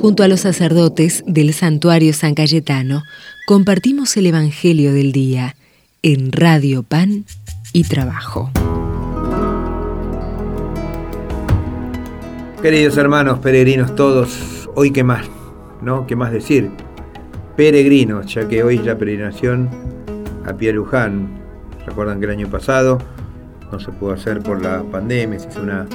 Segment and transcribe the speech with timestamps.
[0.00, 3.02] Junto a los sacerdotes del santuario San Cayetano,
[3.48, 5.56] compartimos el Evangelio del Día
[6.02, 7.24] en Radio Pan
[7.72, 8.52] y Trabajo.
[12.62, 15.26] Queridos hermanos peregrinos todos, hoy qué más,
[15.82, 16.06] ¿no?
[16.06, 16.70] ¿Qué más decir?
[17.56, 19.68] Peregrinos, ya que hoy es la peregrinación
[20.46, 21.40] a Pie Luján.
[21.84, 22.98] Recuerdan que el año pasado
[23.72, 25.88] no se pudo hacer por la pandemia, se hizo una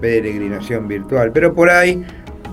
[0.00, 2.04] peregrinación virtual, pero por ahí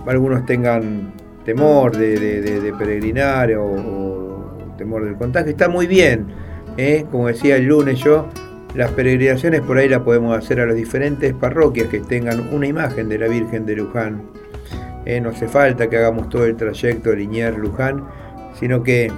[0.08, 5.52] algunos tengan temor de, peregrinar o, temor del contagio.
[5.52, 6.28] Está muy bien,
[6.78, 7.06] ¿eh?
[7.12, 8.28] como decía el lunes yo,
[8.74, 13.08] las peregrinaciones por ahí las podemos hacer a las diferentes parroquias que tengan una imagen
[13.08, 14.24] de la Virgen de Luján.
[15.06, 15.22] ¿eh?
[15.22, 18.04] no hace falta que hagamos todo el trayecto de Liniers-Luján,
[18.60, 19.12] sino que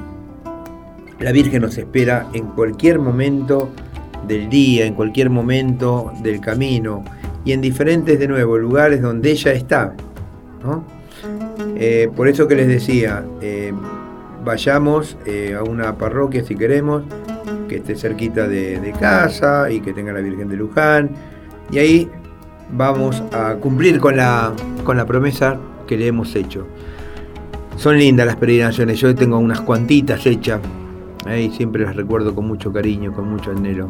[1.19, 3.71] la Virgen nos espera en cualquier momento
[4.27, 7.03] del día, en cualquier momento del camino
[7.43, 9.95] y en diferentes de nuevo lugares donde ella está.
[11.75, 13.73] Eh, por eso que les decía, eh,
[14.43, 17.03] vayamos eh, a una parroquia si queremos,
[17.67, 21.09] que esté cerquita de, casa y que tenga la Virgen de Luján.
[21.71, 22.09] Y ahí
[22.71, 26.65] vamos a cumplir con la, con la promesa que le hemos hecho.
[27.75, 30.61] Son lindas las peregrinaciones, yo tengo unas cuantitas hechas
[31.35, 33.89] y siempre las recuerdo con mucho cariño, con mucho anhelo.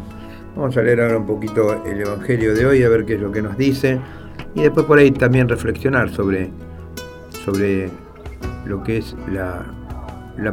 [0.56, 3.32] Vamos a leer ahora un poquito el Evangelio de hoy, a ver qué es lo
[3.32, 4.00] que nos dice,
[4.56, 6.50] y después por ahí también reflexionar sobre
[7.48, 7.90] sobre
[8.66, 9.66] lo que es la,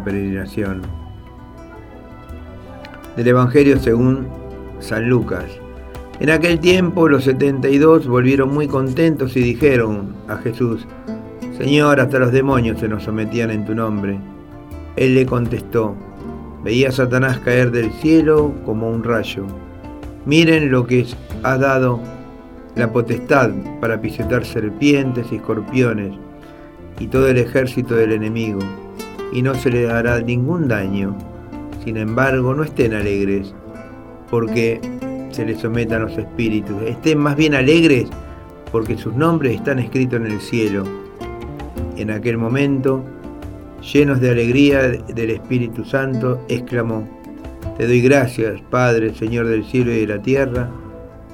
[0.04, 0.82] peregrinación
[3.16, 4.28] del Evangelio según
[4.78, 5.46] San Lucas.
[6.20, 10.86] En aquel tiempo los 72 volvieron muy contentos y dijeron a Jesús,
[11.58, 14.16] Señor, hasta los demonios se nos sometían en tu nombre.
[14.94, 15.96] Él le contestó,
[16.62, 19.46] veía a Satanás caer del cielo como un rayo.
[20.26, 21.06] Miren lo que
[21.42, 22.00] ha dado
[22.76, 26.12] la potestad para pisotear serpientes y escorpiones
[26.98, 28.60] y todo el ejército del enemigo,
[29.32, 31.16] y no se les hará ningún daño.
[31.84, 33.54] Sin embargo, no estén alegres,
[34.30, 34.80] porque
[35.30, 36.80] se les sometan los espíritus.
[36.82, 38.08] Estén más bien alegres,
[38.70, 40.84] porque sus nombres están escritos en el cielo.
[41.96, 43.04] En aquel momento,
[43.92, 47.06] llenos de alegría del Espíritu Santo, exclamó,
[47.76, 50.70] Te doy gracias, Padre, Señor del cielo y de la tierra,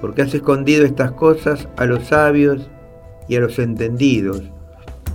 [0.01, 2.69] porque has escondido estas cosas a los sabios
[3.29, 4.43] y a los entendidos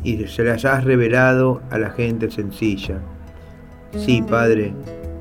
[0.05, 2.99] y se las has revelado a la gente sencilla.
[3.97, 4.73] Sí, Padre,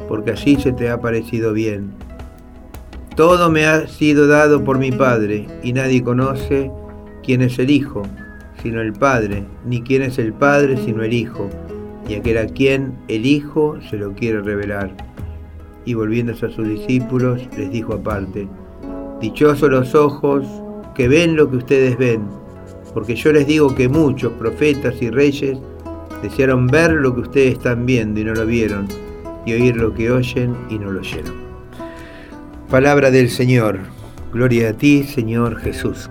[0.09, 1.91] porque así se te ha parecido bien.
[3.17, 6.71] Todo me ha sido dado por mi Padre, y nadie conoce
[7.23, 8.03] quién es el Hijo,
[8.63, 11.49] sino el Padre, ni quién es el Padre, sino el Hijo,
[12.09, 14.91] y aquel a quien el Hijo se lo quiere revelar.
[15.87, 18.49] Y volviéndose a sus discípulos, les dijo aparte,
[19.25, 20.45] Dichosos los ojos
[20.95, 22.45] que ven lo que ustedes ven
[22.95, 25.59] porque yo les digo que muchos profetas y reyes
[26.23, 28.87] desearon ver lo que ustedes están viendo y no lo vieron,
[29.45, 31.35] y oír lo que oyen y no lo oyeron.
[32.71, 33.81] Palabra del Señor.
[34.33, 36.09] Gloria a ti, Señor Jesús.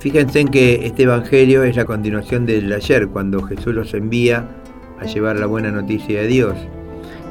[0.00, 4.48] Fíjense en que este Evangelio es la continuación del ayer, cuando Jesús los envía
[5.00, 6.54] a llevar la buena noticia de Dios.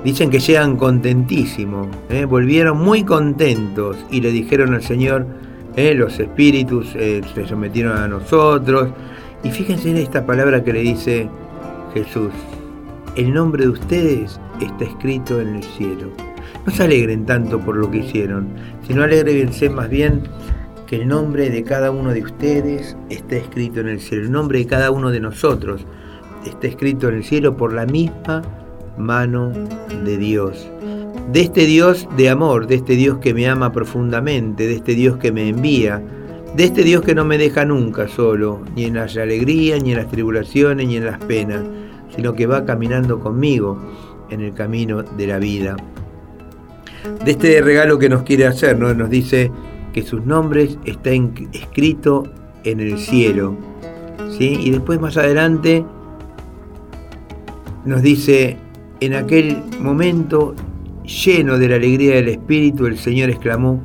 [0.03, 2.25] Dicen que llegan contentísimos, ¿eh?
[2.25, 5.27] volvieron muy contentos y le dijeron al Señor,
[5.75, 5.93] ¿eh?
[5.93, 8.89] los espíritus eh, se sometieron a nosotros.
[9.43, 11.29] Y fíjense en esta palabra que le dice
[11.93, 12.31] Jesús,
[13.15, 16.07] el nombre de ustedes está escrito en el cielo.
[16.65, 18.47] No se alegren tanto por lo que hicieron,
[18.87, 20.23] sino alegrense más bien
[20.87, 24.23] que el nombre de cada uno de ustedes está escrito en el cielo.
[24.23, 25.85] El nombre de cada uno de nosotros
[26.45, 28.41] está escrito en el cielo por la misma
[28.97, 29.51] mano
[30.03, 30.69] de Dios
[31.31, 35.17] de este Dios de amor, de este Dios que me ama profundamente, de este Dios
[35.17, 36.01] que me envía,
[36.55, 39.97] de este Dios que no me deja nunca solo, ni en las alegrías, ni en
[39.97, 41.61] las tribulaciones, ni en las penas,
[42.13, 43.81] sino que va caminando conmigo
[44.29, 45.77] en el camino de la vida.
[47.23, 49.51] De este regalo que nos quiere hacer, nos dice
[49.93, 52.29] que sus nombres están escritos
[52.63, 53.55] en el cielo.
[54.37, 54.57] ¿sí?
[54.61, 55.85] Y después más adelante
[57.85, 58.57] nos dice,
[59.01, 60.55] en aquel momento
[61.03, 63.81] Lleno de la alegría del Espíritu, el Señor exclamó,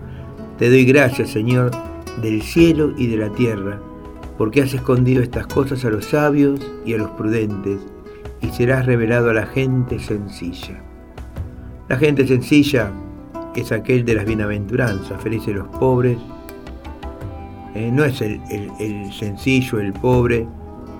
[0.58, 1.70] Te doy gracias, Señor,
[2.20, 3.80] del cielo y de la tierra,
[4.36, 7.80] porque has escondido estas cosas a los sabios y a los prudentes,
[8.42, 10.82] y serás revelado a la gente sencilla.
[11.88, 12.92] La gente sencilla
[13.56, 16.18] es aquel de las bienaventuranzas, felices los pobres.
[17.74, 18.40] Eh, no es el,
[18.78, 20.46] el sencillo, el pobre,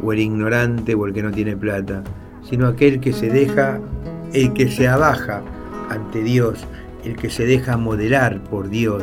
[0.03, 2.03] o el ignorante, o el que no tiene plata,
[2.49, 3.81] sino aquel que se deja,
[4.33, 5.43] el que se abaja
[5.91, 6.67] ante Dios,
[7.05, 9.03] el que se deja modelar por Dios.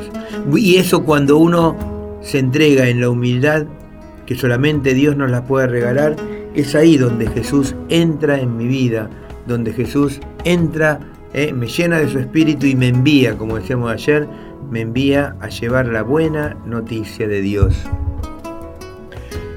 [0.55, 1.75] Y eso cuando uno
[2.21, 3.65] se entrega en la humildad,
[4.25, 6.15] que solamente Dios nos la puede regalar,
[6.55, 9.09] Es ahí donde Jesús entra en mi vida,
[9.47, 10.99] donde Jesús entra,
[11.33, 14.27] eh, me llena de su espíritu y me envía, como decíamos ayer,
[14.69, 17.75] me envía a llevar la buena noticia de Dios.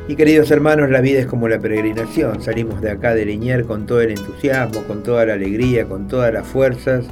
[0.08, 2.40] Y queridos hermanos, la vida es como la peregrinación.
[2.40, 6.32] Salimos de acá de Leñer con todo el entusiasmo, con toda la alegría, con todas
[6.32, 7.06] las fuerzas,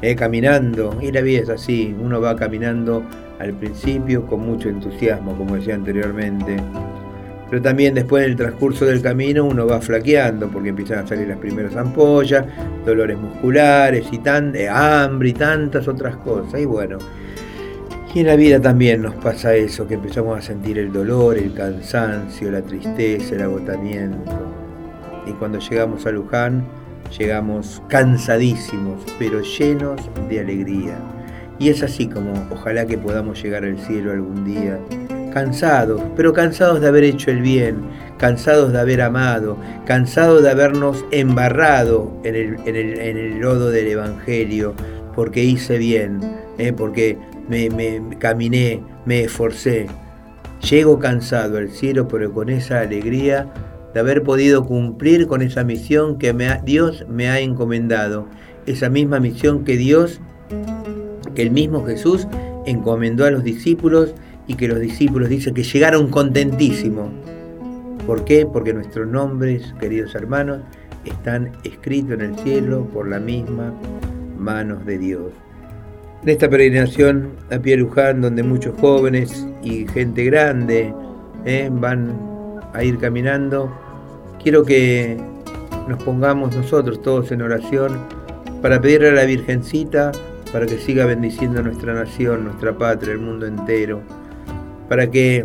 [0.00, 0.98] eh, caminando.
[1.00, 3.04] Y la vida es así, uno va caminando
[3.38, 6.56] al principio con mucho entusiasmo, como decía anteriormente.
[7.48, 11.38] Pero también después del transcurso del camino uno va flaqueando porque empiezan a salir las
[11.38, 12.44] primeras ampollas,
[12.84, 16.60] dolores musculares y tan, eh, hambre y tantas otras cosas.
[16.60, 16.98] Y bueno,
[18.14, 21.54] y en la vida también nos pasa eso, que empezamos a sentir el dolor, el
[21.54, 24.52] cansancio, la tristeza, el agotamiento.
[25.26, 26.66] Y cuando llegamos a Luján,
[27.18, 30.98] llegamos cansadísimos, pero llenos de alegría.
[31.58, 34.78] Y es así como ojalá que podamos llegar al cielo algún día,
[35.32, 37.82] cansados, pero cansados de haber hecho el bien,
[38.18, 39.56] cansados de haber amado,
[39.86, 44.74] cansados de habernos embarrado en el, en el, lodo del Evangelio,
[45.14, 46.20] porque hice bien,
[46.58, 46.72] ¿eh?
[46.72, 47.18] porque
[47.70, 49.86] me, caminé, me esforcé.
[50.68, 53.52] Llego cansado al cielo, pero con esa alegría
[53.92, 56.34] de haber podido cumplir con esa misión que
[56.64, 58.26] Dios me ha encomendado.
[58.66, 60.20] Esa misma misión que Dios,
[61.34, 62.26] que el mismo Jesús
[62.64, 64.14] encomendó a los discípulos
[64.46, 67.10] y que los discípulos dicen que llegaron contentísimos.
[68.06, 68.46] ¿Por qué?
[68.46, 70.60] Porque nuestros nombres, queridos hermanos,
[71.04, 73.72] están escritos en el cielo por la misma
[74.38, 75.32] manos de Dios.
[76.22, 80.94] En esta peregrinación a Luján, donde muchos jóvenes y gente grande
[81.44, 83.76] eh, van a ir caminando,
[84.40, 85.16] quiero que
[85.88, 87.98] nos pongamos nosotros todos en oración
[88.62, 90.12] para pedirle a la Virgencita
[90.52, 94.00] para que siga bendiciendo nuestra nación, nuestra patria, el mundo entero,
[94.88, 95.44] para que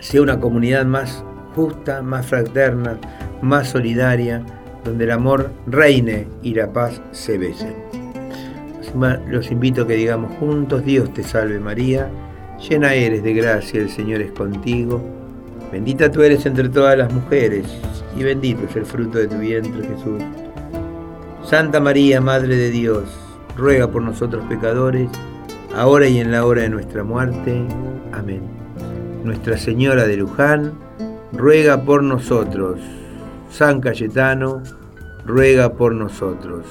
[0.00, 1.24] sea una comunidad más
[1.54, 2.98] justa, más fraterna,
[3.40, 4.44] más solidaria,
[4.84, 7.87] donde el amor reine y la paz se besen
[9.28, 12.10] los invito a que digamos juntos, Dios te salve María,
[12.68, 15.02] llena eres de gracia, el Señor es contigo,
[15.70, 17.66] bendita tú eres entre todas las mujeres,
[18.16, 20.22] y bendito es el fruto de tu vientre Jesús.
[21.44, 23.04] Santa María, Madre de Dios,
[23.56, 25.08] ruega por nosotros pecadores,
[25.74, 27.64] ahora y en la hora de nuestra muerte.
[28.12, 28.42] Amén.
[29.24, 30.72] Nuestra Señora de Luján,
[31.32, 32.80] ruega por nosotros.
[33.50, 34.62] San Cayetano,
[35.24, 36.64] ruega por nosotros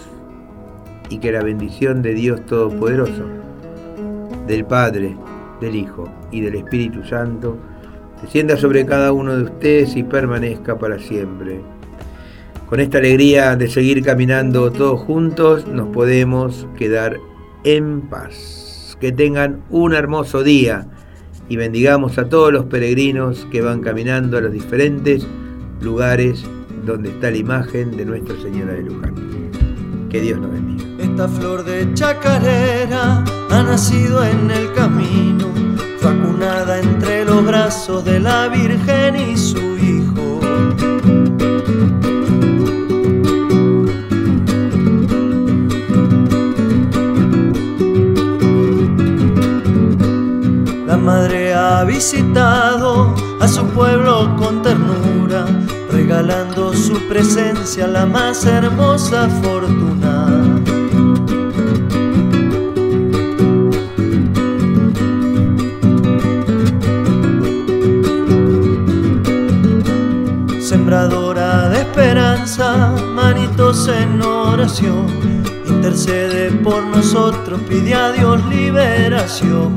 [1.09, 3.23] y que la bendición de Dios Todopoderoso,
[4.47, 5.15] del Padre,
[5.61, 7.57] del Hijo y del Espíritu Santo,
[8.21, 11.61] descienda sobre cada uno de ustedes y permanezca para siempre.
[12.67, 17.17] Con esta alegría de seguir caminando todos juntos, nos podemos quedar
[17.63, 18.97] en paz.
[18.99, 20.87] Que tengan un hermoso día
[21.49, 25.25] y bendigamos a todos los peregrinos que van caminando a los diferentes
[25.81, 26.43] lugares
[26.85, 29.46] donde está la imagen de Nuestra Señora de Luján.
[30.09, 30.85] Que Dios bendiga.
[31.03, 35.47] Esta flor de chacarera ha nacido en el camino,
[36.01, 40.39] vacunada entre los brazos de la Virgen y su hijo.
[50.87, 55.45] La madre ha visitado a su pueblo con ternura,
[55.91, 56.46] regalando
[56.77, 60.57] su presencia la más hermosa fortuna.
[70.87, 75.07] sembradora de esperanza, manitos en oración,
[75.65, 79.75] intercede por nosotros, pide a Dios liberación.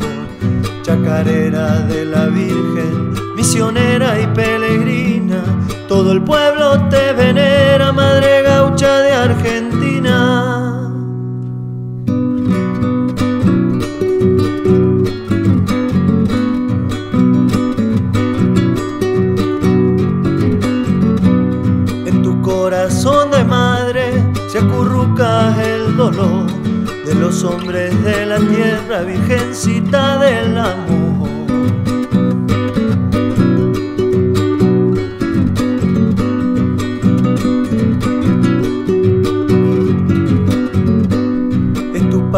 [0.83, 5.43] Chacarera de la Virgen, misionera y peregrina,
[5.91, 10.61] todo el pueblo te venera, madre gaucha de Argentina.
[25.63, 26.47] el dolor
[27.05, 31.10] de los hombres de la tierra, virgencita del amor.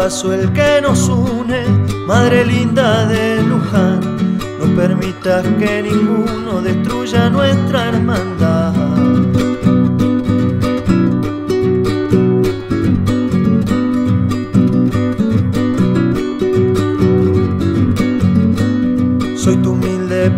[0.03, 1.63] El que nos une,
[2.05, 4.01] madre linda de Luján.
[4.59, 8.73] No permitas que ninguno destruya nuestra hermandad.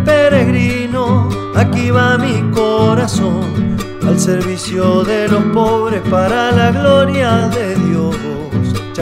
[0.04, 8.25] peregrino, aquí va mi corazón al servicio de los pobres para la gloria de Dios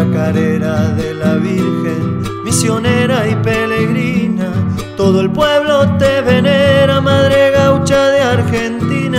[0.04, 4.52] chacarera de la Virgen, misionera y peregrina,
[4.98, 9.13] todo el pueblo te venera, madre gaucha de Argentina.